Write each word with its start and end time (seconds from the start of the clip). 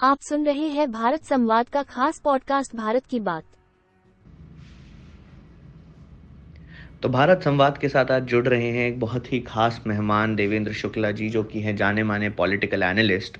आप 0.00 0.18
सुन 0.20 0.44
रहे 0.46 0.66
हैं 0.68 0.90
भारत 0.92 1.24
संवाद 1.24 1.68
का 1.68 1.82
खास 1.82 2.18
पॉडकास्ट 2.24 2.74
भारत 2.76 3.06
की 3.06 3.18
बात। 3.20 3.44
तो 7.02 7.08
भारत 7.08 7.40
संवाद 7.44 7.78
के 7.78 7.88
साथ 7.88 8.10
आज 8.10 8.22
जुड़ 8.22 8.46
रहे 8.48 8.70
हैं 8.70 8.86
एक 8.88 9.00
बहुत 9.00 9.32
ही 9.32 9.40
खास 9.40 9.80
मेहमान 9.86 10.36
देवेंद्र 10.36 10.72
शुक्ला 10.72 11.10
जी, 11.10 11.28
जो 11.28 11.42
कि 11.42 11.60
हैं 11.60 11.76
जाने 11.76 12.02
माने 12.02 12.30
पॉलिटिकल 12.30 12.82
एनालिस्ट 12.82 13.38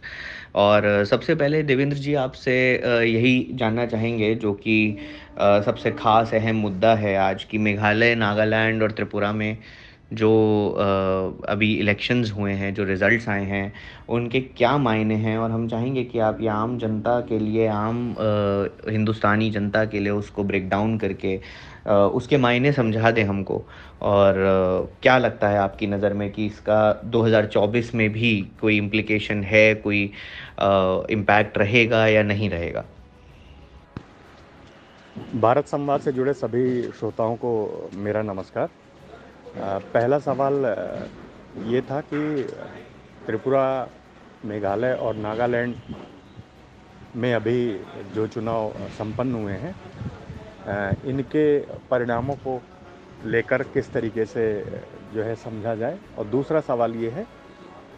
और 0.56 1.04
सबसे 1.04 1.34
पहले 1.34 1.62
देवेंद्र 1.62 1.96
जी, 1.96 2.14
आपसे 2.16 2.54
यही 3.06 3.48
जानना 3.54 3.86
चाहेंगे, 3.86 4.34
जो 4.34 4.52
कि 4.54 4.96
सबसे 5.38 5.90
खास 5.92 6.34
अहम 6.34 6.56
मुद्दा 6.56 6.94
है 6.94 7.16
आज 7.18 7.44
की 7.44 7.58
मेघालय, 7.58 8.14
नागालैंड 8.14 8.82
और 8.82 8.90
त्रिपुरा 8.90 9.32
में 9.32 9.56
जो 10.10 10.28
अभी 11.48 11.72
इलेक्शंस 11.74 12.32
हुए 12.36 12.52
हैं, 12.52 12.72
जो 12.74 12.84
रिज़ल्ट्स 12.84 13.28
आए 13.28 13.44
हैं, 13.44 13.72
उनके 14.08 14.40
क्या 14.40 14.76
मायने 14.78 15.14
हैं? 15.14 15.36
और 15.38 15.50
हम 15.50 15.68
चाहेंगे 15.68 16.04
कि 16.04 16.18
आप 16.18 16.40
ये 16.40 16.48
आम 16.48 16.78
जनता 16.78 17.18
के 17.20 17.38
लिए, 17.38 17.66
आम 17.66 18.14
हिंदुस्तानी 18.90 19.50
जनता 19.50 19.84
के 19.84 20.00
लिए 20.00 20.12
उसको 20.12 20.44
ब्रेक 20.44 20.68
डाउन 20.68 20.96
करके 20.98 21.40
उसके 21.88 22.36
मायने 22.36 22.72
समझा 22.72 23.10
दें 23.10 23.22
हमको। 23.24 23.62
और 24.02 24.34
क्या 25.02 25.18
लगता 25.18 25.48
है 25.48 25.58
आपकी 25.58 25.86
नज़र 25.86 26.12
में 26.12 26.30
कि 26.32 26.46
इसका 26.46 26.80
2024 27.06 27.94
में 27.94 28.08
भी 28.12 28.34
कोई 28.60 28.76
इम्प्लिकेशन 28.78 29.42
है, 29.44 29.74
कोई 29.74 30.02
इम्पैक्ट 31.10 31.58
रहेगा 31.58 32.06
या 32.06 32.22
नहीं 32.22 32.50
रहेगा? 32.50 32.84
भारत 35.36 35.66
संवाद 35.66 36.00
से 36.00 36.12
जुड़े 36.12 36.32
सभी 36.34 36.82
श्रोताओं 36.90 37.36
को 37.36 37.90
मेरा 37.94 38.22
नमस्कार। 38.24 38.68
पहला 39.60 40.18
सवाल 40.18 40.64
ये 41.66 41.80
था 41.82 42.00
कि 42.00 42.20
त्रिपुरा, 43.26 43.66
मेघालय 44.44 44.92
और 44.94 45.14
नागालैंड 45.16 45.74
में 47.16 47.32
अभी 47.34 47.58
जो 48.14 48.26
चुनाव 48.26 48.72
संपन्न 48.98 49.34
हुए 49.34 49.52
हैं 49.54 49.74
इनके 51.10 51.44
परिणामों 51.90 52.34
को 52.46 52.60
लेकर 53.26 53.62
किस 53.74 53.92
तरीके 53.92 54.24
से 54.26 54.44
जो 55.14 55.22
है 55.22 55.34
समझा 55.36 55.74
जाए? 55.74 55.98
और 56.18 56.24
दूसरा 56.26 56.60
सवाल 56.60 56.94
ये 56.96 57.10
है 57.10 57.24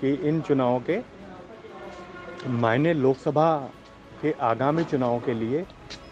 कि 0.00 0.12
इन 0.28 0.40
चुनावों 0.40 0.80
के 0.80 0.98
मायने 2.48 2.92
लोकसभा 2.94 3.50
के 4.22 4.32
आगामी 4.42 4.84
चुनावों 4.84 5.18
के 5.20 5.34
लिए 5.34 5.64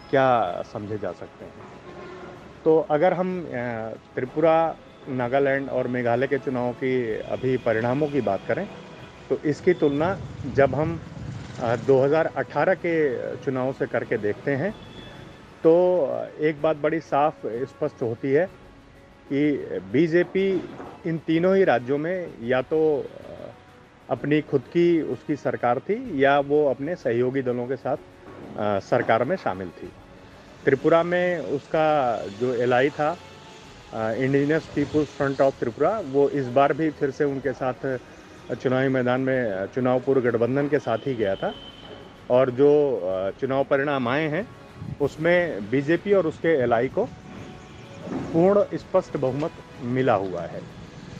क्या 0.09 0.27
समझे 0.73 0.97
जा 0.97 1.11
सकते 1.11 1.45
हैं? 1.45 1.53
तो 2.63 2.77
अगर 2.91 3.13
हम 3.13 3.41
त्रिपुरा 4.15 4.55
नागालैंड 5.09 5.69
और 5.69 5.87
मेघालय 5.87 6.27
के 6.27 6.37
चुनाव 6.39 6.71
की 6.73 6.93
अभी 7.31 7.57
परिणामों 7.65 8.07
की 8.07 8.21
बात 8.21 8.45
करें 8.47 8.65
तो 9.29 9.37
इसकी 9.45 9.73
तुलना 9.73 10.17
जब 10.55 10.75
हम 10.75 10.99
2018 11.87 12.75
के 12.75 13.35
चुनाव 13.37 13.71
से 13.73 13.87
करके 13.87 14.17
देखते 14.17 14.51
हैं 14.55 14.71
तो 15.63 15.73
एक 16.41 16.61
बात 16.61 16.77
बड़ी 16.77 16.99
साफ़ 17.01 17.47
स्पष्ट 17.47 18.01
होती 18.01 18.31
है 18.31 18.45
कि 19.29 19.79
बीजेपी 19.91 20.47
इन 21.05 21.17
तीनों 21.27 21.55
ही 21.55 21.63
राज्यों 21.63 21.97
में 21.97 22.47
या 22.47 22.61
तो 22.61 22.79
अपनी 24.09 24.41
खुद 24.41 24.61
की 24.73 25.01
उसकी 25.13 25.35
सरकार 25.35 25.79
थी 25.79 25.97
या 26.23 26.39
वो 26.39 26.65
अपने 26.69 26.95
सहयोगी 26.95 27.41
दलों 27.41 27.67
के 27.67 27.75
साथ 27.75 27.97
सरकार 28.81 29.23
में 29.23 29.35
शामिल 29.35 29.69
थी। 29.71 29.87
त्रिपुरा 30.65 31.01
में 31.03 31.39
उसका 31.57 31.85
जो 32.39 32.53
एलआई 32.55 32.89
था 32.89 33.15
Indigenous 33.93 34.67
Peoples 34.75 35.09
Front 35.17 35.41
of 35.41 35.59
Tripura 35.59 35.89
वो 36.05 36.27
इस 36.29 36.47
बार 36.57 36.73
भी 36.73 36.89
फिर 36.99 37.11
से 37.11 37.23
उनके 37.23 37.53
साथ 37.53 37.85
चुनावी 38.53 38.87
मैदान 38.89 39.21
में 39.21 39.67
चुनाव 39.75 39.99
पूर्व 39.99 40.21
गठबंधन 40.21 40.67
के 40.67 40.79
साथ 40.79 41.07
ही 41.07 41.13
गया 41.15 41.35
था। 41.35 41.53
और 42.29 42.49
जो 42.51 42.69
चुनाव 43.39 43.63
परिणाम 43.69 44.07
आए 44.07 44.27
हैं 44.29 44.45
उसमें 45.01 45.69
बीजेपी 45.71 46.13
और 46.13 46.27
उसके 46.27 46.49
एल 46.63 46.87
को 46.95 47.05
पूर्ण 48.33 48.63
स्पष्ट 48.77 49.17
बहुमत 49.17 49.51
मिला 49.95 50.13
हुआ 50.15 50.41
है। 50.41 50.61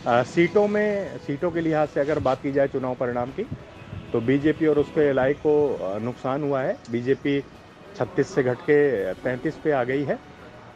आ, 0.08 0.22
सीटों 0.24 0.68
में 0.68 1.18
सीटों 1.18 1.52
के 1.52 1.62
लिहाज 1.62 1.88
से 1.90 2.00
अगर 2.00 2.20
बात 2.20 2.42
की 2.44 2.52
जाए 2.52 2.68
चुनाव 2.68 2.96
परिणाम 2.96 3.32
की 3.32 3.44
तो 4.14 4.20
बीजेपी 4.22 4.68
और 4.68 4.80
उसके 4.80 5.02
एल 5.02 5.34
को 5.46 5.56
नुकसान 6.02 6.44
हुआ 6.44 6.62
है। 6.62 6.78
बीजेपी 6.92 7.40
36 7.98 8.34
से 8.36 8.44
घट 8.44 8.58
के 8.70 9.14
35 9.24 9.56
पे 9.64 9.72
आ 9.72 9.84
गई 9.84 10.04
है। 10.04 10.18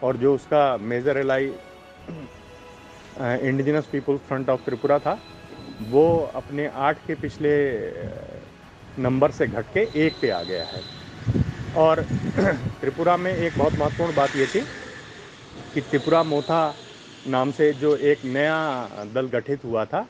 और 0.03 0.17
जो 0.17 0.33
उसका 0.35 0.65
major 0.77 1.17
ally 1.17 1.31
Indigenous 2.07 3.87
Peoples 3.91 4.21
Front 4.27 4.49
of 4.49 4.61
Tripura 4.65 4.97
था। 4.99 5.19
वो 5.91 6.05
अपने 6.35 6.67
आठ 6.87 6.97
के 7.07 7.15
पिछले 7.15 7.53
नंबर 8.97 9.31
से 9.31 9.47
घट 9.47 9.65
के 9.73 9.87
एक 10.05 10.13
पे 10.21 10.29
आ 10.29 10.41
गया 10.43 10.65
है। 10.65 10.81
और 11.75 12.01
त्रिपुरा 12.39 13.15
में 13.17 13.33
एक 13.35 13.57
बहुत 13.57 13.75
महत्वपूर्ण 13.75 14.13
बात 14.15 14.35
ये 14.35 14.45
थी 14.47 14.59
कि 15.73 15.81
त्रिपुरा 15.81 16.23
मोथा 16.23 16.61
नाम 17.25 17.51
से 17.51 17.71
जो 17.73 17.95
एक 18.11 18.23
नया 18.25 19.05
दल 19.13 19.27
गठित 19.33 19.63
हुआ 19.65 19.85
था 19.85 20.05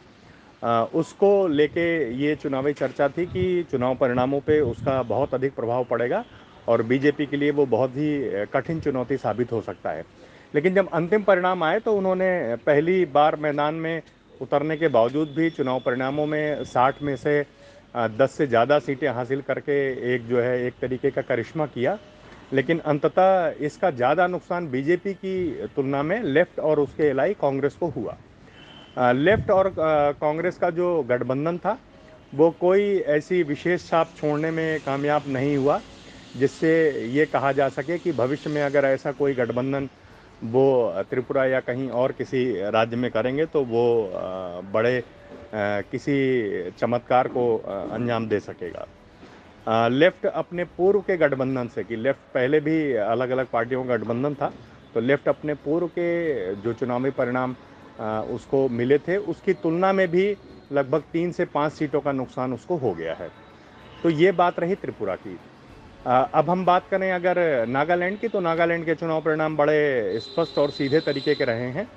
उसको 0.95 1.29
लेके 1.47 1.85
ये 2.15 2.35
चुनावी 2.35 2.73
चर्चा 2.73 3.07
थी 3.17 3.25
कि 3.25 3.63
चुनाव 3.71 3.95
परिणामों 3.95 4.39
पे 4.41 4.59
उसका 4.61 5.01
बहुत 5.03 5.33
अधिक 5.33 5.55
प्रभाव 5.55 5.83
पड़ेगा 5.89 6.23
और 6.67 6.81
बीजेपी 6.91 7.25
के 7.25 7.37
लिए 7.37 7.51
वो 7.51 7.65
बहुत 7.65 7.95
ही 7.95 8.45
कठिन 8.53 8.79
चुनौती 8.81 9.17
साबित 9.17 9.51
हो 9.51 9.61
सकता 9.61 9.91
है। 9.91 10.03
लेकिन 10.53 10.75
जब 10.75 10.89
अंतिम 10.93 11.23
परिणाम 11.23 11.63
आए 11.63 11.79
तो 11.79 11.93
उन्होंने 11.93 12.55
पहली 12.65 13.03
बार 13.13 13.35
मैदान 13.35 13.75
में 13.75 14.01
उतरने 14.41 14.77
के 14.77 14.87
बावजूद 14.89 15.33
भी 15.35 15.49
चुनाव 15.49 15.79
परिणामों 15.79 16.25
में 16.25 16.63
60 16.65 17.01
में 17.01 17.15
से 17.15 17.41
10 18.17 18.31
से 18.37 18.47
ज़्यादा 18.47 18.79
सीटें 18.79 19.07
हासिल 19.09 19.41
करके 19.41 19.75
एक 20.15 20.27
जो 20.27 20.39
है, 20.41 20.65
एक 20.65 20.73
तरीके 20.81 21.11
का 21.11 21.21
करिश्मा 21.21 21.65
किया। 21.65 21.97
लेकिन 22.53 22.79
अंततः 22.79 23.63
इसका 23.65 23.89
ज़्यादा 23.91 24.27
नुकसान 24.27 24.67
बीजेपी 24.69 25.13
की 25.15 25.67
तुलना 25.75 26.01
में 26.03 26.21
लेफ़्ट 26.23 26.59
और 26.59 26.79
उसके 26.79 27.03
एलाई 27.03 27.33
कांग्रेस 27.41 27.75
को 27.75 27.87
हुआ। 27.89 28.17
लेफ़्ट 29.13 29.49
और 29.51 29.73
कांग्रेस 29.77 30.57
का 30.57 30.69
जो 30.69 31.01
गठबंधन 31.09 31.57
था, 31.57 31.77
वो 32.33 32.49
कोई 32.59 32.97
ऐसी 33.09 33.41
विशेष 33.43 33.89
छाप 33.89 34.13
छोड़ने 34.17 34.51
में 34.51 34.79
कामयाब 34.85 35.23
नहीं 35.27 35.55
हुआ, 35.57 35.79
जिससे 36.35 36.73
ये 37.09 37.25
कहा 37.25 37.51
जा 37.51 37.69
सके 37.71 37.97
कि 37.97 38.11
भविष्य 38.13 38.49
में 38.49 38.61
अगर 38.63 38.85
ऐसा 38.85 39.11
कोई 39.13 39.33
गठबंधन 39.33 39.89
वो 40.43 41.03
त्रिपुरा 41.09 41.45
या 41.45 41.59
कहीं 41.61 41.89
और 41.91 42.11
किसी 42.11 42.43
राज्य 42.71 42.97
में 42.97 43.09
करेंगे 43.11 43.45
तो 43.47 43.63
वो 43.65 43.85
बड़े 44.73 45.03
किसी 45.53 46.71
चमत्कार 46.71 47.27
को 47.27 47.45
अंजाम 47.57 48.27
दे 48.27 48.39
सकेगा। 48.39 49.87
लेफ़्ट 49.89 50.25
अपने 50.25 50.63
पूर्व 50.67 51.01
के 51.01 51.17
गठबंधन 51.17 51.67
से, 51.67 51.83
कि 51.83 51.95
लेफ़्ट 51.95 52.19
पहले 52.33 52.59
भी 52.59 52.93
अलग 52.93 53.29
अलग 53.29 53.47
पार्टियों 53.53 53.83
का 53.85 53.95
गठबंधन 53.95 54.35
था 54.35 54.51
तो 54.95 54.99
लेफ़्ट 55.01 55.27
अपने 55.27 55.53
पूर्व 55.55 55.87
के 55.89 56.55
जो 56.55 56.73
चुनावी 56.73 57.09
परिणाम 57.11 57.55
उसको 58.27 58.67
मिले 58.71 58.97
थे, 58.99 59.17
उसकी 59.17 59.53
तुलना 59.55 59.91
में 59.93 60.07
भी 60.11 60.35
लगभग 60.71 61.03
तीन 61.13 61.31
से 61.31 61.45
पाँच 61.47 61.73
सीटों 61.73 62.01
का 62.01 62.11
नुकसान 62.11 62.53
उसको 62.53 62.77
हो 62.77 62.93
गया 62.93 63.13
है। 63.13 63.29
तो 64.03 64.09
ये 64.11 64.31
बात 64.33 64.59
रही 64.59 64.75
त्रिपुरा 64.75 65.15
की। 65.17 65.37
अब 66.05 66.49
हम 66.49 66.63
बात 66.65 66.87
करें 66.91 67.11
अगर 67.11 67.37
नागालैंड 67.67 68.19
की 68.19 68.27
तो 68.27 68.39
नागालैंड 68.39 68.85
के 68.85 68.93
चुनाव 68.95 69.21
परिणाम 69.21 69.55
बड़े 69.57 70.19
स्पष्ट 70.21 70.57
और 70.59 70.71
सीधे 70.71 70.99
तरीके 70.99 71.35
के 71.35 71.45
रहे 71.45 71.69
हैं। 71.71 71.87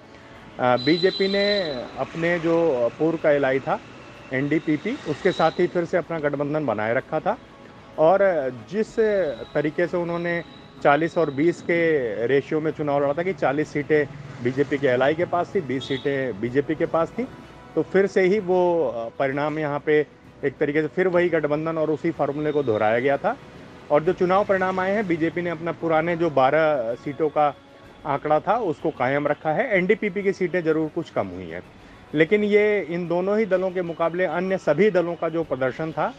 बीजेपी 0.84 1.28
ने 1.28 1.46
अपने 1.98 2.38
जो 2.38 2.54
पूर्व 2.98 3.18
का 3.22 3.30
एल 3.30 3.58
था, 3.60 3.78
एनडीपीपी, 4.32 4.96
उसके 5.10 5.32
साथ 5.32 5.58
ही 5.60 5.66
फिर 5.66 5.84
से 5.84 5.96
अपना 5.96 6.18
गठबंधन 6.18 6.66
बनाए 6.66 6.94
रखा 6.94 7.20
था। 7.20 7.36
और 7.98 8.22
जिस 8.70 8.94
तरीके 9.54 9.86
से 9.86 9.96
उन्होंने 9.96 10.42
40 10.84 11.18
और 11.18 11.30
20 11.32 11.60
के 11.62 12.26
रेशियो 12.26 12.60
में 12.60 12.70
चुनाव 12.72 13.02
लड़ा 13.02 13.12
था 13.12 13.22
कि 13.22 13.32
40 13.34 13.72
सीटें 13.72 14.06
बीजेपी 14.44 14.78
के 14.78 14.86
एल 14.88 15.12
के 15.14 15.24
पास 15.26 15.54
थी 15.54 15.60
20 15.68 15.88
सीटें 15.88 16.40
बीजेपी 16.40 16.74
के 16.74 16.86
पास 16.86 17.12
थी 17.18 17.26
तो 17.74 17.82
फिर 17.82 18.06
से 18.06 18.22
ही 18.22 18.38
वो 18.42 18.60
परिणाम 19.18 19.58
यहाँ 19.58 19.82
पे 19.86 19.98
एक 20.44 20.56
तरीके 20.60 20.82
से 20.82 20.88
फिर 20.94 21.08
वही 21.08 21.28
गठबंधन 21.28 21.78
और 21.78 21.90
उसी 21.90 22.10
फार्मूले 22.12 22.52
को 22.52 22.62
दोहराया 22.62 22.98
गया 23.00 23.16
था। 23.16 23.36
और 23.90 24.02
जो 24.02 24.12
चुनाव 24.12 24.44
परिणाम 24.44 24.80
आए 24.80 24.92
हैं, 24.92 25.06
बीजेपी 25.08 25.42
ने 25.42 25.50
अपना 25.50 25.72
पुराने 25.72 26.16
जो 26.16 26.30
12 26.32 26.94
सीटों 26.96 27.28
का 27.28 27.54
आंकड़ा 28.06 28.38
था, 28.40 28.56
उसको 28.56 28.90
कायम 28.90 29.26
रखा 29.28 29.52
है। 29.52 29.68
एनडीपीपी 29.76 30.22
की 30.22 30.32
सीटें 30.32 30.62
ज़रूर 30.62 30.90
कुछ 30.94 31.10
कम 31.10 31.26
हुई 31.26 31.46
हैं। 31.46 31.62
लेकिन 32.14 32.44
ये 32.44 32.80
इन 32.90 33.06
दोनों 33.08 33.38
ही 33.38 33.46
दलों 33.46 33.70
के 33.70 33.82
मुकाबले 33.82 34.24
अन्य 34.26 34.58
सभी 34.58 34.90
दलों 34.90 35.14
का 35.14 35.28
जो 35.28 35.42
प्रदर्शन 35.44 35.92
था, 35.92 36.12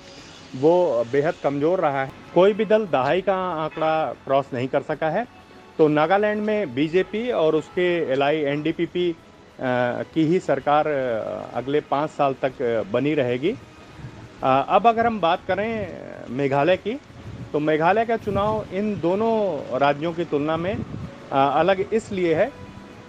वो 0.53 1.03
बेहद 1.11 1.35
कमज़ोर 1.43 1.79
रहा 1.79 2.03
है। 2.03 2.11
कोई 2.33 2.53
भी 2.53 2.65
दल 2.65 2.85
दहाई 2.87 3.21
का 3.21 3.35
आंकड़ा 3.63 4.13
क्रॉस 4.25 4.49
नहीं 4.53 4.67
कर 4.67 4.81
सका 4.83 5.09
है। 5.09 5.25
तो 5.77 5.87
नागालैंड 5.87 6.41
में 6.41 6.73
बीजेपी 6.75 7.29
और 7.31 7.55
उसके 7.55 7.87
एलाई 8.13 8.41
एनडीपीपी 8.45 9.15
की 9.59 10.25
ही 10.25 10.39
सरकार 10.39 10.87
अगले 11.55 11.79
पाँच 11.81 12.09
साल 12.09 12.35
तक 12.41 12.85
बनी 12.91 13.13
रहेगी। 13.15 13.55
अब 14.43 14.87
अगर 14.87 15.05
हम 15.05 15.19
बात 15.19 15.45
करें 15.47 16.27
मेघालय 16.29 16.77
की 16.77 16.99
तो 17.53 17.59
मेघालय 17.59 18.05
का 18.05 18.17
चुनाव 18.17 18.65
इन 18.73 18.99
दोनों 19.01 19.79
राज्यों 19.79 20.11
की 20.13 20.25
तुलना 20.25 20.57
में 20.57 20.75
अलग 21.31 21.79
इसलिए 21.93 22.33
है 22.35 22.51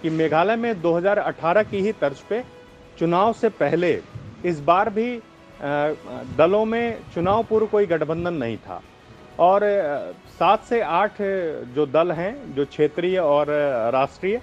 कि 0.01 0.09
मेघालय 0.09 0.55
में 0.55 0.81
2018 0.81 1.63
की 1.63 1.81
ही 1.81 1.91
तर्ज 1.91 2.19
पे 2.29 2.43
चुनाव 2.99 3.33
से 3.33 3.49
पहले 3.55 3.91
इस 4.45 4.59
बार 4.61 4.89
भी 4.89 5.09
दलों 6.37 6.63
में 6.65 6.97
चुनाव 7.13 7.43
पूर्व 7.43 7.65
कोई 7.67 7.85
गठबंधन 7.85 8.33
नहीं 8.33 8.57
था। 8.57 8.81
और 9.39 9.61
सात 10.39 10.63
से 10.63 10.81
आठ 10.81 11.21
जो 11.75 11.85
दल 11.87 12.11
हैं, 12.11 12.55
जो 12.55 12.65
क्षेत्रीय 12.65 13.17
और 13.17 13.47
राष्ट्रीय, 13.93 14.41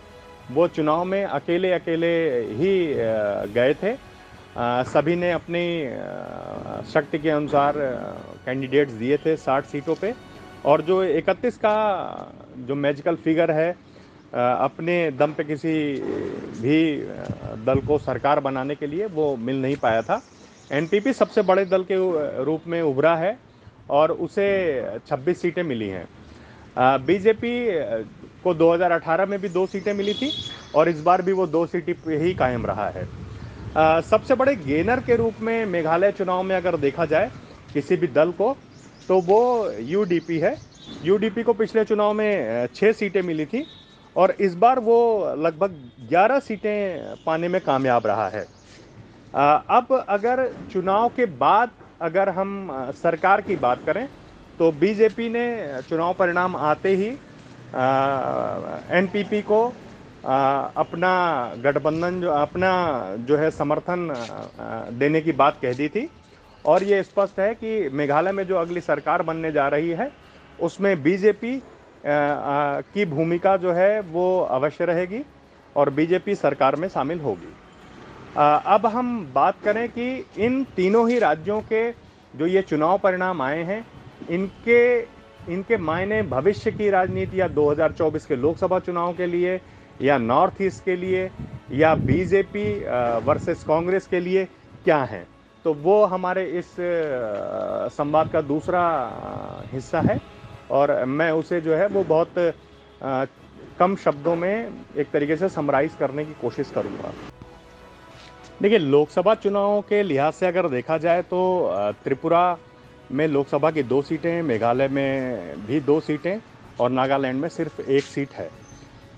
वो 0.53 0.67
चुनाव 0.69 1.05
में 1.05 1.25
अकेले 1.25 1.73
अकेले 1.73 2.15
ही 2.53 2.73
गए 3.55 3.75
थे। 3.75 3.93
सभी 4.59 5.15
ने 5.17 5.31
अपनी 5.33 5.65
शक्ति 6.93 7.19
के 7.19 7.31
अनुसार 7.31 7.75
कैंडिडेट्स 8.47 8.93
दिए 8.93 9.17
थे 9.17 9.37
60 9.37 9.65
सीटों 9.67 9.95
पे। 9.95 10.13
और 10.65 10.83
जो 10.83 11.03
31 11.05 11.57
का, 11.57 11.75
जो 12.59 12.75
मैजिकल 12.75 13.17
फिगर 13.25 13.51
है 13.51 13.71
अपने 14.33 14.95
दम 15.11 15.33
पे 15.33 15.45
किसी 15.45 15.73
भी 16.61 16.79
दल 17.67 17.81
को 17.87 17.99
सरकार 17.99 18.41
बनाने 18.41 18.75
के 18.75 18.87
लिए 18.87 19.07
वो 19.09 19.35
मिल 19.39 19.61
नहीं 19.63 19.77
पाया 19.77 20.03
था। 20.03 20.21
एनपीपी 20.71 21.13
सबसे 21.13 21.43
बड़े 21.43 21.65
दल 21.65 21.83
के 21.91 21.97
रूप 22.45 22.63
में 22.67 22.81
उभरा 22.83 23.15
है 23.17 23.37
और 23.91 24.13
उसे 24.13 24.49
26 25.09 25.41
सीटें 25.43 25.63
मिली 25.63 25.89
हैं। 25.89 26.07
बीजेपी 27.07 27.55
को 28.45 28.55
2018 28.55 29.27
में 29.27 29.39
भी 29.41 29.49
दो 29.49 29.67
सीटें 29.67 29.93
मिली 29.95 30.15
थी 30.15 30.33
और 30.75 30.89
इस 30.89 31.01
बार 31.03 31.23
भी 31.23 31.33
वो 31.33 31.47
दो 31.47 31.65
सीटें 31.67 32.19
ही 32.19 32.35
कायम 32.35 32.67
रहा 32.67 32.89
है। 32.89 33.07
सबसे 34.03 34.35
बड़े 34.35 34.55
गेनर 34.57 35.01
के 35.01 35.17
रूप 35.17 35.41
में 35.43 35.65
मेघालय 35.67 36.13
चुनाव 36.13 36.43
में 36.43 36.55
अगर 36.57 36.77
देखा 36.77 37.05
जाए 37.07 37.31
किसी 37.75 37.97
भी 37.97 38.07
दल 38.09 38.31
को 38.33 38.53
तो 39.09 39.21
वो 39.23 39.41
यूडीपी 39.81 40.39
है। 40.39 40.57
यूडीपी 41.03 41.43
को 41.43 41.53
पिछले 41.55 41.85
चुनाव 41.85 42.13
में 42.15 42.67
छः 42.75 42.93
सीटें 42.93 43.21
मिली 43.23 43.47
थी 43.47 43.67
और 44.17 44.35
इस 44.41 44.55
बार 44.57 44.79
वो 44.81 44.99
लगभग 45.39 45.75
11 46.13 46.41
सीटें 46.41 47.15
पाने 47.27 47.49
में 47.49 47.61
कामयाब 47.61 48.07
रहा 48.07 48.29
है। 48.29 48.43
अब 49.35 50.05
अगर 50.09 50.47
चुनाव 50.71 51.09
के 51.17 51.27
बाद 51.39 51.71
अगर 52.01 52.29
हम 52.31 52.69
सरकार 52.97 53.41
की 53.43 53.57
बात 53.59 53.83
करें 53.87 54.07
तो 54.61 54.71
बीजेपी 54.75 55.29
ने 55.29 55.47
चुनाव 55.89 56.15
परिणाम 56.19 56.57
आते 56.57 56.95
ही 56.97 57.09
एनपीपी 58.99 59.41
को 59.43 59.59
अपना 60.27 61.55
गठबंधन 61.65 62.21
जो, 62.21 62.31
अपना 62.31 63.17
जो 63.19 63.37
है 63.37 63.51
समर्थन 63.53 64.09
देने 64.99 65.21
की 65.21 65.33
बात 65.35 65.59
कह 65.63 65.73
दी 65.73 65.89
थी। 65.89 66.09
और 66.65 66.83
ये 66.85 67.03
स्पष्ट 67.03 67.39
है 67.41 67.55
कि 67.55 67.89
मेघालय 67.91 68.33
में 68.33 68.47
जो 68.47 68.57
अगली 68.57 68.81
सरकार 68.81 69.23
बनने 69.23 69.53
जा 69.53 69.67
रही 69.69 69.91
है, 69.91 70.11
उसमें 70.59 71.03
बीजेपी 71.03 71.61
की 72.07 73.05
भूमिका 73.07 73.57
जो 73.57 73.73
है 73.73 74.01
वो 74.03 74.27
अवश्य 74.41 74.85
रहेगी 74.85 75.23
और 75.77 75.91
बीजेपी 75.91 76.35
सरकार 76.35 76.77
में 76.77 76.89
शामिल 76.89 77.21
होगी। 77.21 77.53
अब 78.37 78.87
हम 78.87 79.31
बात 79.35 79.61
करें 79.65 79.89
कि 79.89 80.09
इन 80.39 80.63
तीनों 80.77 81.09
ही 81.11 81.19
राज्यों 81.19 81.61
के 81.63 81.91
जो 82.35 82.47
ये 82.47 82.63
चुनाव 82.63 82.99
परिणाम 82.99 83.43
आए 83.43 83.63
हैं, 83.63 83.85
इनके 84.31 85.01
इनके 85.47 85.77
मायने 85.79 86.23
भविष्य 86.25 86.71
की 86.73 86.91
राजनीति 86.91 87.41
या 87.41 87.47
2024 87.49 88.27
के 88.27 88.37
लोकसभा 88.37 88.79
चुनाव 88.79 89.13
के 89.13 89.27
लिए 89.27 89.57
या 90.03 90.19
नॉर्थ 90.19 90.63
ईस्ट 90.63 90.85
के 90.85 90.97
लिए 90.97 91.31
या 91.73 91.95
बीजेपी 92.07 92.69
वर्सेस 93.25 93.65
कांग्रेस 93.65 94.07
के 94.07 94.21
लिए 94.21 94.45
क्या 94.85 95.03
हैं? 95.05 95.27
तो 95.65 95.73
वो 95.75 96.05
हमारे 96.05 96.45
इस 96.59 96.75
संवाद 97.93 98.29
का 98.33 98.41
दूसरा 98.43 98.83
हिस्सा 99.73 100.01
है 100.01 100.21
और 100.71 101.05
मैं 101.05 101.31
उसे 101.33 101.61
जो 101.61 101.75
है 101.75 101.87
वो 101.87 102.03
बहुत 102.05 102.55
कम 103.79 103.97
शब्दों 103.97 104.35
में 104.37 104.69
एक 104.97 105.11
तरीके 105.13 105.37
से 105.37 105.49
समराइज 105.49 105.95
करने 105.99 106.25
की 106.25 106.35
कोशिश 106.41 106.71
करूँगा। 106.71 107.13
देखिए, 108.63 108.79
लोकसभा 108.79 109.35
चुनावों 109.35 109.81
के 109.83 110.03
लिहाज 110.03 110.33
से 110.33 110.47
अगर 110.47 110.69
देखा 110.69 110.99
जाए 110.99 111.23
तो 111.23 111.41
त्रिपुरा 112.05 112.57
में 113.13 113.27
लोकसभा 113.29 113.71
की 113.71 113.83
दो 113.83 114.01
सीटें, 114.03 114.43
मेघालय 114.43 114.89
में 114.89 115.67
भी 115.67 115.81
दो 115.81 115.99
सीटें 116.01 116.39
और 116.81 116.91
नागालैंड 116.91 117.41
में 117.41 117.49
सिर्फ़ 117.49 117.81
एक 117.81 118.05
सीट 118.05 118.33
है। 118.35 118.49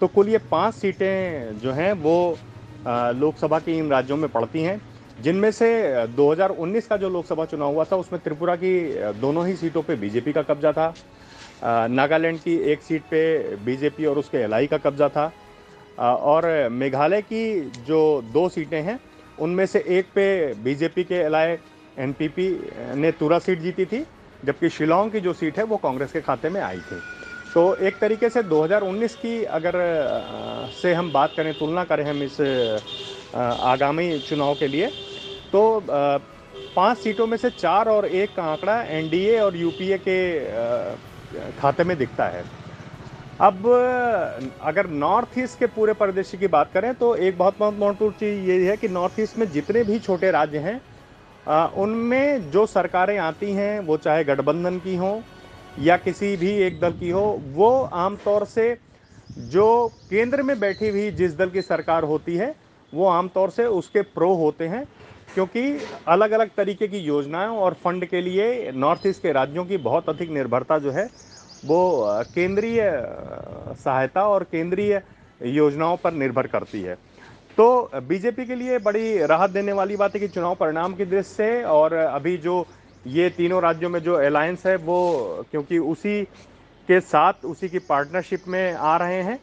तो 0.00 0.06
कुल 0.06 0.28
ये 0.28 0.38
पाँच 0.50 0.74
सीटें 0.74 1.58
जो 1.58 1.72
हैं 1.72 1.92
वो 1.92 2.38
लोकसभा 2.86 3.58
की 3.58 3.78
इन 3.78 3.90
राज्यों 3.90 4.16
में 4.16 4.28
पड़ती 4.30 4.62
हैं। 4.62 4.80
जिनमें 5.22 5.50
से 5.50 6.06
2019 6.06 6.86
का 6.86 6.96
जो 6.96 7.08
लोकसभा 7.10 7.44
चुनाव 7.44 7.74
हुआ 7.74 7.84
था, 7.84 7.96
उसमें 7.96 8.20
त्रिपुरा 8.22 8.54
की 8.56 8.72
दोनों 9.20 9.46
ही 9.46 9.56
सीटों 9.56 9.82
पे 9.82 9.96
बीजेपी 9.96 10.32
का 10.32 10.42
कब्जा 10.42 10.72
था। 10.72 10.94
नागालैंड 11.88 12.38
की 12.40 12.56
एक 12.72 12.82
सीट 12.82 13.02
पे 13.02 13.56
बीजेपी 13.56 14.04
और 14.04 14.18
उसके 14.18 14.38
एल 14.38 14.66
का 14.66 14.78
कब्जा 14.78 15.08
था। 15.08 15.32
और 15.98 16.68
मेघालय 16.68 17.22
की 17.22 17.60
जो 17.86 18.00
दो 18.32 18.48
सीटें 18.48 18.80
हैं, 18.82 18.98
उनमें 19.38 19.66
से 19.66 19.84
एक 19.88 20.06
पे 20.14 20.54
बीजेपी 20.54 21.04
के 21.04 21.14
एलाय 21.14 21.58
एनपीपी 21.98 22.48
ने 22.94 23.10
तुरा 23.12 23.38
सीट 23.38 23.58
जीती 23.58 23.84
थी, 23.84 24.04
जबकि 24.44 24.68
शिलोंग 24.68 25.10
की 25.12 25.20
जो 25.20 25.32
सीट 25.32 25.58
है, 25.58 25.64
वो 25.64 25.76
कांग्रेस 25.76 26.12
के 26.12 26.20
खाते 26.20 26.48
में 26.48 26.60
आई 26.60 26.78
थी। 26.80 27.00
तो 27.54 27.74
एक 27.76 27.98
तरीके 27.98 28.28
से 28.30 28.42
2019 28.44 29.14
की 29.16 29.42
अगर 29.58 29.74
से 30.72 30.92
हम 30.94 31.10
बात 31.12 31.34
करें, 31.36 31.52
तुलना 31.54 31.84
करें 31.84 32.04
हम 32.04 32.22
इस 32.22 32.40
आगामी 33.36 34.18
चुनाव 34.20 34.54
के 34.54 34.68
लिए 34.68 34.86
तो 35.52 35.62
पाँच 35.86 36.98
सीटों 36.98 37.26
में 37.26 37.36
से 37.36 37.50
चार 37.50 37.88
और 37.88 38.06
एक 38.06 38.34
का 38.34 38.42
आंकड़ा 38.44 38.80
एनडीए 38.82 39.38
और 39.40 39.56
यूपीए 39.56 39.98
के 39.98 40.18
खाते 41.60 41.84
में 41.84 41.96
दिखता 41.98 42.24
है। 42.26 42.44
अब, 43.40 43.66
अगर 44.62 44.86
नॉर्थ 44.88 45.38
ईस्ट 45.38 45.58
के 45.58 45.66
पूरे 45.68 45.92
परिदृश्य 45.94 46.38
की 46.38 46.46
बात 46.48 46.70
करें 46.72 46.92
तो 46.94 47.14
एक 47.16 47.38
बहुत 47.38 47.60
महत्वपूर्ण 47.60 48.12
चीज़ 48.12 48.48
ये 48.50 48.68
है 48.70 48.76
कि 48.76 48.88
नॉर्थ 48.90 49.20
ईस्ट 49.20 49.38
में 49.38 49.50
जितने 49.52 49.82
भी 49.84 49.98
छोटे 50.00 50.30
राज्य 50.30 50.58
हैं 50.60 50.80
उनमें 51.76 52.50
जो 52.50 52.64
सरकारें 52.68 53.18
आती 53.20 53.52
हैं, 53.52 53.78
वो 53.80 53.96
चाहे 53.96 54.24
गठबंधन 54.24 54.78
की 54.78 54.96
हों 54.96 55.20
या 55.78 55.96
किसी 55.96 56.36
भी 56.36 56.50
एक 56.62 56.80
दल 56.80 56.92
की 56.92 57.10
हो, 57.10 57.40
वो 57.46 57.82
आमतौर 57.82 58.44
से 58.46 58.76
जो 59.50 59.86
केंद्र 60.10 60.42
में 60.42 60.58
बैठी 60.60 60.88
हुई 60.88 61.10
जिस 61.10 61.36
दल 61.36 61.50
की 61.50 61.62
सरकार 61.62 62.04
होती 62.04 62.36
है, 62.36 62.54
वो 62.92 63.06
आमतौर 63.08 63.50
से 63.50 63.64
उसके 63.66 64.02
प्रो 64.14 64.32
होते 64.34 64.66
हैं, 64.68 64.84
क्योंकि 65.34 65.62
अलग 66.08 66.30
अलग 66.30 66.50
तरीके 66.56 66.88
की 66.88 66.98
योजनाएँ 66.98 67.48
और 67.48 67.74
फंड 67.84 68.04
के 68.06 68.20
लिए 68.20 68.70
नॉर्थ 68.74 69.06
ईस्ट 69.06 69.22
के 69.22 69.32
राज्यों 69.32 69.64
की 69.64 69.76
बहुत 69.78 70.08
अधिक 70.08 70.30
निर्भरता 70.30 70.78
जो 70.78 70.90
है, 70.90 71.08
वो 71.62 72.24
केंद्रीय 72.34 72.80
सहायता 73.76 74.26
और 74.28 74.42
केंद्रीय 74.52 75.00
योजनाओं 75.40 75.96
पर 75.96 76.12
निर्भर 76.14 76.46
करती 76.46 76.82
है। 76.82 76.94
तो 77.58 77.90
बीजेपी 78.08 78.44
के 78.46 78.54
लिए 78.54 78.78
बड़ी 78.78 79.26
राहत 79.26 79.50
देने 79.50 79.72
वाली 79.72 79.96
बात 79.96 80.14
है 80.14 80.20
कि 80.20 80.28
चुनाव 80.28 80.54
परिणाम 80.54 80.94
की 80.94 81.04
दृष्टि 81.04 81.34
से 81.34 81.62
और 81.64 81.92
अभी 81.92 82.36
जो 82.38 82.60
ये 83.08 83.28
तीनों 83.30 83.60
राज्यों 83.62 83.90
में 83.90 84.00
जो 84.00 84.14
अलायंस 84.16 84.66
है, 84.66 84.76
वो, 84.76 85.44
क्योंकि 85.50 85.78
उसी 85.78 86.22
के 86.88 87.00
साथ, 87.02 87.44
उसी 87.44 87.68
की 87.68 87.78
पार्टनरशिप 87.80 88.48
में 88.48 88.72
आ 88.72 88.96
रहे 88.96 89.22
हैं। 89.22 89.38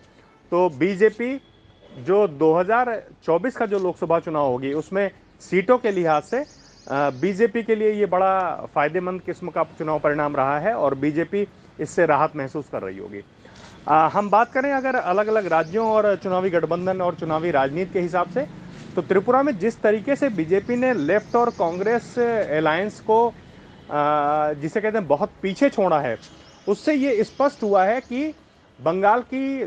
तो 0.52 0.68
बीजेपी 0.80 1.36
जो 2.06 2.28
2024 2.30 3.56
का 3.58 3.66
जो 3.66 3.80
लोकसभा 3.80 4.20
चुनाव 4.20 4.52
होगी, 4.52 4.74
उसमें 4.74 5.10
सीटों 5.42 5.78
के 5.78 5.92
लिहाज 5.92 6.24
से 6.24 6.44
बीजेपी 6.88 7.64
के 7.64 7.76
लिए 7.76 7.92
ये 7.92 8.06
बड़ा 8.06 8.66
फ़ायदेमंद 8.76 9.22
किस्म 9.22 9.50
का 9.50 9.64
चुनाव 9.78 10.00
परिणाम 10.00 10.36
रहा 10.36 10.60
है 10.60 10.74
और 10.76 10.96
बीजेपी 10.96 11.48
इससे 11.80 12.06
राहत 12.06 12.36
महसूस 12.36 12.66
कर 12.72 12.82
रही 12.82 12.98
होगी। 12.98 13.22
हम 13.88 14.30
बात 14.30 14.52
करें 14.54 14.72
अगर 14.74 14.96
अलग 14.96 15.28
अलग 15.28 15.48
राज्यों 15.48 15.88
और 15.88 16.16
चुनावी 16.16 16.50
गठबंधन 16.50 17.02
और 17.02 17.16
चुनावी 17.16 17.52
राजनीति 17.52 17.94
के 17.94 18.00
हिसाब 18.00 18.30
से 18.30 18.46
तो 18.96 19.02
त्रिपुरा 19.02 19.42
में 19.44 19.58
जिस 19.60 19.82
तरीके 19.82 20.16
से 20.16 20.30
बीजेपी 20.32 20.76
ने 20.76 20.94
लेफ़्ट 20.94 21.36
और 21.36 21.50
कांग्रेस 21.60 22.18
अलायंस 22.20 23.00
को 23.02 23.18
जिसे 23.90 24.82
कहते 24.82 24.98
हैं 24.98 25.08
बहुत 25.08 25.32
पीछे 25.42 25.70
छोड़ा 25.70 26.00
है। 26.00 26.18
उससे 26.68 26.94
ये 26.94 27.24
स्पष्ट 27.24 27.64
हुआ 27.64 27.84
है 27.86 28.00
कि 28.02 28.34
बंगाल 28.80 29.22
की 29.24 29.66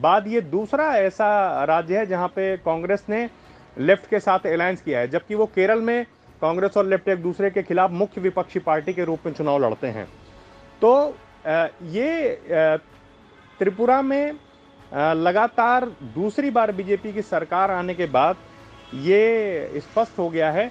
बाद 0.00 0.26
ये 0.28 0.40
दूसरा 0.40 0.86
ऐसा 0.96 1.64
राज्य 1.64 1.98
है 1.98 2.06
जहाँ 2.06 2.28
पे 2.28 2.56
कांग्रेस 2.58 3.04
ने 3.08 3.28
लेफ़्ट 3.76 4.08
के 4.10 4.20
साथ 4.20 4.46
अलायंस 4.46 4.80
किया 4.82 5.00
है, 5.00 5.08
जबकि 5.08 5.34
वो 5.34 5.46
केरल 5.46 5.80
में 5.80 6.04
कांग्रेस 6.42 6.76
और 6.76 6.86
लेफ़्ट 6.86 7.08
एक 7.08 7.22
दूसरे 7.22 7.50
के 7.50 7.62
खिलाफ 7.62 7.90
मुख्य 7.92 8.20
विपक्षी 8.20 8.58
पार्टी 8.60 8.92
के 8.92 9.04
रूप 9.04 9.26
में 9.26 9.32
चुनाव 9.32 9.64
लड़ते 9.64 9.86
हैं। 9.88 10.06
तो 10.82 11.16
ये 11.90 12.38
त्रिपुरा 13.60 14.00
में 14.02 14.32
लगातार 14.92 15.84
दूसरी 16.14 16.50
बार 16.50 16.72
बीजेपी 16.72 17.12
की 17.12 17.22
सरकार 17.22 17.70
आने 17.70 17.94
के 17.94 18.06
बाद 18.08 18.36
ये 18.96 19.80
स्पष्ट 19.80 20.18
हो 20.18 20.28
गया 20.30 20.50
है 20.50 20.70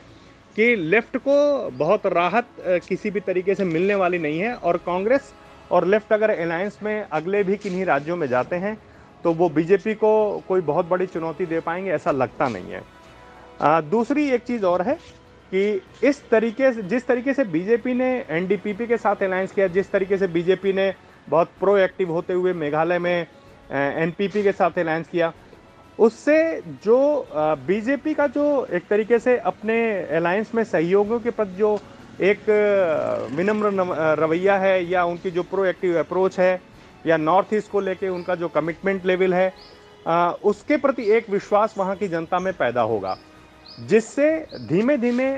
कि 0.56 0.76
लेफ़्ट 0.76 1.18
को 1.18 1.70
बहुत 1.78 2.06
राहत 2.06 2.48
किसी 2.88 3.10
भी 3.10 3.20
तरीके 3.20 3.56
से 3.56 3.66
मिलने 3.66 3.96
वाली 3.96 4.20
नहीं 4.20 4.40
है 4.40 4.54
और 4.56 4.78
कांग्रेस 4.78 5.34
और 5.72 5.86
लेफ़्ट 5.88 6.14
अगर 6.14 6.30
अलायंस 6.30 6.80
में 6.84 7.06
अगले 7.12 7.44
भी 7.44 7.58
किन्हीं 7.58 7.86
राज्यों 7.86 8.16
में 8.18 8.28
जाते 8.28 8.56
हैं 8.56 8.78
तो 9.24 9.34
वो 9.34 9.50
बीजेपी 9.50 9.94
को 9.94 10.12
कोई 10.48 10.62
बहुत 10.62 10.86
बड़ी 10.86 11.06
चुनौती 11.06 11.46
दे 11.46 11.60
पाएँगे 11.60 11.92
ऐसा 11.92 12.12
लगता 12.12 12.48
नहीं 12.50 12.72
है। 12.72 12.82
आ, 13.62 13.82
दूसरी 13.82 14.30
एक 14.30 14.44
चीज़ 14.44 14.66
और 14.66 14.82
है 14.82 14.94
कि 15.52 15.82
इस 16.08 16.22
तरीके 16.30 16.72
से 16.74 16.82
जिस 16.84 17.08
तरीके 17.08 17.34
से 17.34 17.44
बीजेपी 17.44 17.94
ने 17.94 18.10
एनडीपीपी 18.30 18.88
के 18.88 18.98
साथ 18.98 19.24
अलायंस 19.24 19.52
किया 19.52 19.68
जिस 19.68 19.92
तरीके 19.92 20.18
से 20.18 20.28
बीजेपी 20.28 20.74
ने 20.74 20.94
बहुत 21.28 21.52
प्रोएक्टिव 21.60 22.12
होते 22.12 22.34
हुए 22.34 22.54
मेघालय 22.54 23.00
में 23.00 23.28
एनपीपी 23.72 24.44
के 24.44 24.52
साथ 24.52 24.78
अलायंस 24.80 25.08
किया 25.08 25.32
उससे 26.00 26.40
जो 26.84 26.98
बीजेपी 27.68 28.14
का 28.14 28.28
जो 28.28 28.44
एक 28.74 28.84
तरीके 28.90 29.18
से 29.20 29.38
अपने 29.38 29.80
अलायंस 30.18 30.52
में 30.56 30.64
सहयोगियों 30.64 31.20
के 31.20 31.30
प्रति 31.30 31.56
जो 31.56 31.80
एक 32.22 32.50
विनम्र 33.36 33.70
रवैया 34.20 34.58
है 34.58 34.84
या 34.86 35.04
उनकी 35.06 35.32
जो 35.32 35.44
प्रोएक्टिव 35.44 36.00
अप्रोच 36.00 36.40
है 36.40 36.60
या 37.06 37.18
नॉर्थ 37.18 37.54
ईस्ट 37.54 37.72
को 37.72 37.80
लेके 37.80 38.10
उनका 38.10 38.36
जो 38.36 38.48
कमिटमेंट 38.48 39.06
लेवल 39.06 39.34
है 39.34 39.54
उसके 40.44 40.78
प्रति 40.78 41.04
एक 41.12 41.30
विश्वास 41.30 41.76
वहाँ 41.78 41.96
की 41.96 42.08
जनता 42.08 42.40
में 42.40 42.54
पैदा 42.54 42.82
होगा। 42.84 43.18
जिससे 43.80 44.30
धीमे 44.70 44.98
धीमे 44.98 45.30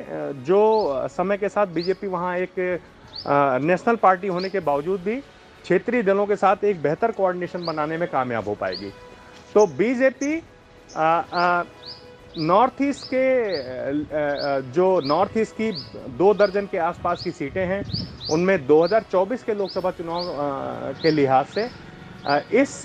जो 0.45 1.07
समय 1.09 1.37
के 1.37 1.49
साथ 1.49 1.67
बीजेपी 1.73 2.07
वहाँ 2.07 2.37
एक 2.37 2.79
नेशनल 3.63 3.95
पार्टी 3.95 4.27
होने 4.27 4.49
के 4.49 4.59
बावजूद 4.61 5.01
भी 5.01 5.19
क्षेत्रीय 5.63 6.03
दलों 6.03 6.25
के 6.25 6.35
साथ 6.35 6.63
एक 6.63 6.81
बेहतर 6.81 7.11
कोऑर्डिनेशन 7.11 7.65
बनाने 7.65 7.97
में 7.97 8.07
कामयाब 8.09 8.47
हो 8.47 8.55
पाएगी। 8.55 8.89
तो 9.55 9.65
बीजेपी 9.67 10.41
नॉर्थ 12.37 12.81
ईस्ट 12.81 13.05
के 13.13 14.71
जो 14.71 14.99
नॉर्थ 15.05 15.37
ईस्ट 15.37 15.55
की 15.55 15.71
दो 16.17 16.33
दर्जन 16.33 16.65
के 16.71 16.77
आसपास 16.79 17.23
की 17.23 17.31
सीटें 17.31 17.65
हैं, 17.65 17.83
उनमें 18.29 18.57
2024 18.67 19.43
के 19.43 19.53
लोकसभा 19.53 19.91
चुनाव 19.91 20.27
के 21.01 21.11
लिहाज 21.11 21.45
से 21.47 21.69
इस 22.61 22.81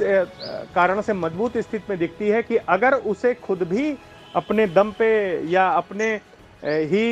कारण 0.74 1.00
से 1.00 1.12
मज़बूत 1.12 1.58
स्थिति 1.58 1.84
में 1.90 1.98
दिखती 1.98 2.28
है 2.28 2.42
कि 2.42 2.56
अगर 2.68 2.94
उसे 2.94 3.34
खुद 3.36 3.62
भी 3.68 3.96
अपने 4.34 4.66
दम 4.66 4.90
पे 4.98 5.08
या 5.50 5.66
अपने 5.68 6.14
ही 6.64 7.04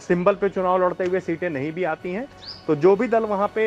सिंबल 0.00 0.34
पे 0.34 0.48
चुनाव 0.48 0.82
लड़ते 0.84 1.04
हुए 1.04 1.20
सीटें 1.20 1.48
नहीं 1.50 1.72
भी 1.72 1.84
आती 1.84 2.12
हैं 2.12 2.26
तो 2.66 2.74
जो 2.76 2.94
भी 2.96 3.08
दल 3.08 3.24
वहाँ 3.24 3.48
पे 3.54 3.64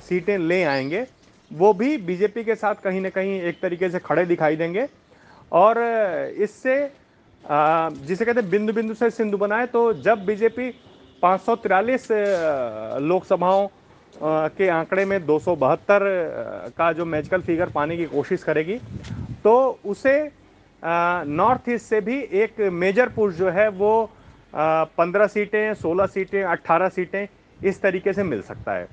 सीटें 0.00 0.36
ले 0.38 0.62
आएँगे, 0.64 1.06
वो 1.50 1.72
भी 1.74 1.96
बीजेपी 1.98 2.44
के 2.44 2.54
साथ 2.54 2.74
कहीं 2.84 3.00
ना 3.00 3.08
कहीं 3.08 3.40
एक 3.42 3.60
तरीके 3.62 3.90
से 3.90 3.98
खड़े 3.98 4.24
दिखाई 4.26 4.56
देंगे। 4.56 4.86
और 5.52 5.78
इससे 6.38 6.76
जिसे 7.44 8.24
कहते 8.24 8.40
हैं 8.40 8.50
बिंदु 8.50 8.72
बिंदु 8.72 8.94
से 8.94 9.10
सिंधु 9.10 9.36
बनाए 9.38 9.66
तो 9.66 9.92
जब 10.02 10.24
बीजेपी 10.26 10.70
पाँच 11.22 11.40
लोकसभाओं 13.02 13.66
के 14.56 14.68
आंकड़े 14.68 15.04
में 15.04 15.24
दो 15.26 15.38
सौ 15.38 15.54
बहत्तर 15.56 16.00
का 16.78 16.92
जो 16.92 17.04
मैजिकल 17.04 17.40
फिगर 17.42 17.68
पाने 17.70 17.96
की 17.96 18.04
कोशिश 18.06 18.42
करेगी 18.42 18.78
तो 19.44 19.54
उसे 19.84 20.16
नॉर्थ 20.82 21.68
ईस्ट 21.68 21.86
से 21.86 22.00
भी 22.00 22.18
एक 22.42 22.60
मेजर 22.72 23.08
पुश 23.08 23.34
जो 23.34 23.50
है 23.50 23.68
वो 23.70 24.10
पंद्रह 24.54 25.26
सीटें, 25.26 25.74
सोलह 25.74 26.06
सीटें, 26.06 26.42
अट्ठारह 26.42 26.88
सीटें 26.88 27.26
इस 27.60 27.80
तरीके 27.82 28.12
से 28.12 28.22
मिल 28.22 28.42
सकता 28.42 28.72
है। 28.72 28.84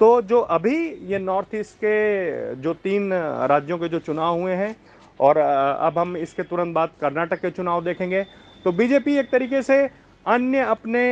तो 0.00 0.22
जो 0.22 0.40
अभी 0.40 0.76
ये 1.10 1.18
नॉर्थ 1.18 1.54
ईस्ट 1.54 1.76
के 1.76 2.54
जो 2.56 2.74
तीन 2.74 3.12
राज्यों 3.12 3.78
के 3.78 3.88
जो 3.88 3.98
चुनाव 3.98 4.40
हुए 4.40 4.52
हैं 4.52 4.74
और 5.22 5.36
अब 5.36 5.98
हम 5.98 6.16
इसके 6.16 6.42
तुरंत 6.44 6.74
बाद 6.74 6.90
कर्नाटक 7.00 7.40
के 7.40 7.50
चुनाव 7.50 7.84
देखेंगे। 7.84 8.22
तो 8.64 8.72
बीजेपी 8.72 9.16
एक 9.18 9.30
तरीके 9.30 9.62
से 9.62 9.78
अन्य 10.26 10.60
अपने 10.68 11.02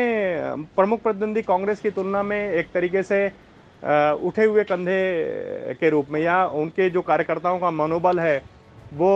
प्रमुख 0.76 1.02
प्रतिद्वंदी 1.02 1.42
कांग्रेस 1.42 1.80
की 1.80 1.90
तुलना 1.90 2.22
में 2.22 2.38
एक 2.40 2.72
तरीके 2.74 3.02
से 3.02 3.26
उठे 4.22 4.44
हुए 4.44 4.64
कंधे 4.64 5.74
के 5.80 5.90
रूप 5.90 6.06
में, 6.10 6.20
या 6.20 6.44
उनके 6.46 6.88
जो 6.90 7.02
कार्यकर्ताओं 7.02 7.58
का 7.58 7.70
मनोबल 7.72 8.20
है, 8.20 8.36
वो 8.92 9.10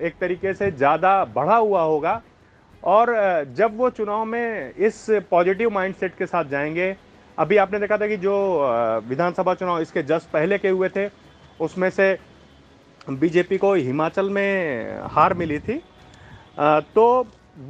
एक 0.00 0.14
तरीके 0.20 0.54
से 0.54 0.70
ज़्यादा 0.72 1.24
बढ़ा 1.34 1.56
हुआ 1.56 1.82
होगा। 1.82 2.20
और 2.82 3.14
जब 3.56 3.76
वो 3.76 3.90
चुनाव 3.90 4.24
में 4.24 4.74
इस 4.76 5.06
पॉजिटिव 5.30 5.70
माइंडसेट 5.70 6.14
के 6.14 6.26
साथ 6.26 6.44
जाएँगे, 6.44 6.94
अभी 7.38 7.56
आपने 7.56 7.78
देखा 7.78 7.96
था 7.98 8.06
कि 8.06 8.16
जो 8.18 8.34
विधानसभा 9.08 9.54
चुनाव 9.54 9.80
इसके 9.80 10.02
जस्ट 10.04 10.30
पहले 10.30 10.58
के 10.58 10.68
हुए 10.68 10.88
थे, 10.88 11.08
उसमें 11.60 11.88
से 11.90 12.12
बीजेपी 13.06 13.56
को 13.58 13.72
हिमाचल 13.74 14.30
में 14.30 14.98
हार 15.12 15.34
मिली 15.34 15.58
थी। 15.58 15.80
तो 16.58 17.04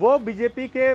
वो 0.00 0.18
बीजेपी 0.18 0.66
के 0.76 0.94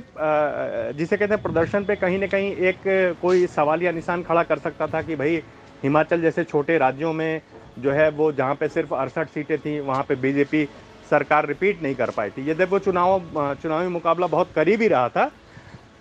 जिसे 0.97 1.17
कहते 1.17 1.33
हैं 1.33 1.41
प्रदर्शन 1.43 1.83
पे 1.85 1.95
कहीं 1.95 2.19
ना 2.19 2.27
कहीं 2.27 2.51
एक 2.67 2.81
कोई 3.21 3.47
सवाल 3.47 3.83
या 3.83 3.91
निशान 3.91 4.23
खड़ा 4.23 4.43
कर 4.43 4.59
सकता 4.59 4.87
था 4.87 5.01
कि 5.01 5.15
भाई 5.15 5.35
हिमाचल 5.83 6.21
जैसे 6.21 6.43
छोटे 6.43 6.77
राज्यों 6.77 7.13
में 7.13 7.41
जो 7.77 7.91
है 7.91 8.09
वो 8.11 8.31
जहाँ 8.31 8.55
पे 8.55 8.67
सिर्फ़ 8.69 8.93
अड़सठ 8.93 9.29
सीटें 9.29 9.57
थी, 9.59 9.79
वहाँ 9.79 10.03
पे 10.03 10.15
बीजेपी 10.15 10.65
सरकार 11.11 11.47
रिपीट 11.47 11.83
नहीं 11.83 11.95
कर 11.95 12.09
पाई 12.11 12.29
थी। 12.29 12.49
यदि 12.49 12.63
वो 12.63 12.79
चुनाव 12.79 13.55
चुनावी 13.61 13.87
मुकाबला 13.89 14.27
बहुत 14.27 14.51
करीब 14.55 14.81
ही 14.81 14.87
रहा 14.87 15.09
था 15.09 15.25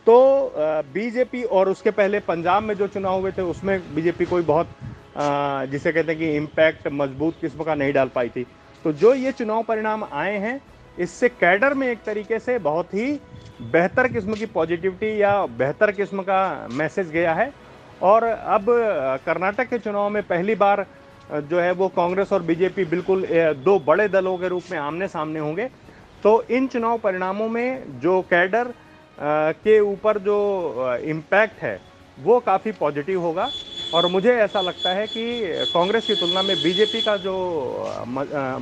तो 0.06 0.52
बीजेपी 0.94 1.42
और 1.44 1.68
उसके 1.68 1.90
पहले 1.90 2.20
पंजाब 2.20 2.62
में 2.62 2.74
जो 2.76 2.86
चुनाव 2.88 3.20
हुए 3.20 3.30
थे, 3.32 3.42
उसमें 3.42 3.94
बीजेपी 3.94 4.24
कोई 4.24 4.42
बहुत 4.42 4.70
जिसे 5.14 5.92
कहते 5.92 6.12
हैं 6.12 6.18
कि 6.20 6.36
इम्पैक्ट 6.36 6.88
मज़बूत 6.92 7.40
किस्म 7.40 7.64
का 7.64 7.74
नहीं 7.74 7.92
डाल 7.92 8.10
पाई 8.14 8.28
थी। 8.28 8.46
तो 8.84 8.92
जो 8.94 9.14
ये 9.14 9.32
चुनाव 9.32 9.62
परिणाम 9.62 10.04
आए 10.04 10.36
हैं, 10.38 10.60
इससे 10.98 11.28
कैडर 11.30 11.74
में 11.74 11.86
एक 11.88 11.98
तरीके 12.06 12.38
से 12.38 12.58
बहुत 12.60 12.94
ही 12.94 13.18
बेहतर 13.62 14.08
किस्म 14.08 14.34
की 14.34 14.46
पॉजिटिविटी 14.46 15.20
या 15.22 15.34
बेहतर 15.58 15.92
किस्म 15.92 16.22
का 16.22 16.68
मैसेज 16.70 17.10
गया 17.10 17.34
है। 17.34 17.52
और 18.02 18.24
अब 18.24 18.66
कर्नाटक 19.24 19.68
के 19.70 19.78
चुनाव 19.78 20.08
में 20.10 20.22
पहली 20.22 20.54
बार 20.54 20.86
जो 21.30 21.60
है 21.60 21.72
वो 21.72 21.88
कांग्रेस 21.88 22.32
और 22.32 22.42
बीजेपी 22.42 22.84
बिल्कुल 22.86 23.26
दो 23.64 23.78
बड़े 23.78 24.08
दलों 24.08 24.36
के 24.38 24.48
रूप 24.48 24.64
में 24.70 24.78
आमने 24.78 25.08
सामने 25.08 25.40
होंगे। 25.40 25.68
तो 26.22 26.42
इन 26.50 26.66
चुनाव 26.66 26.98
परिणामों 26.98 27.48
में 27.48 28.00
जो 28.00 28.20
कैडर 28.30 28.72
के 29.18 29.78
ऊपर 29.80 30.18
जो 30.18 30.96
इम्पैक्ट 31.06 31.62
है, 31.62 31.80
वो 32.18 32.38
काफ़ी 32.40 32.72
पॉजिटिव 32.72 33.20
होगा। 33.20 33.50
और 33.92 34.06
मुझे 34.06 34.34
ऐसा 34.36 34.60
लगता 34.60 34.92
है 34.94 35.06
कि 35.08 35.66
कांग्रेस 35.74 36.06
की 36.06 36.14
तुलना 36.14 36.42
में 36.42 36.60
बीजेपी 36.62 37.00
का 37.02 37.16
जो 37.18 37.34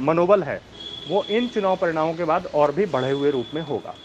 मनोबल 0.00 0.42
है, 0.42 0.60
वो 1.06 1.24
इन 1.30 1.48
चुनाव 1.48 1.76
परिणामों 1.76 2.14
के 2.14 2.24
बाद 2.24 2.46
और 2.54 2.72
भी 2.72 2.86
बढ़े 2.88 3.10
हुए 3.10 3.30
रूप 3.30 3.50
में 3.54 3.62
होगा। 3.62 3.96